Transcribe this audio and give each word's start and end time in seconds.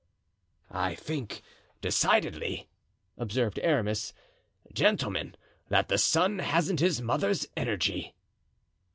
"I 0.71 0.95
think, 0.95 1.43
decidedly," 1.79 2.67
observed 3.19 3.59
Aramis, 3.59 4.13
"gentlemen, 4.73 5.35
that 5.69 5.89
the 5.89 5.99
son 5.99 6.39
hasn't 6.39 6.79
his 6.79 7.03
mother's 7.03 7.45
energy." 7.55 8.15